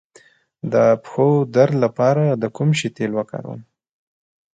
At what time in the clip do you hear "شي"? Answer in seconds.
2.79-2.87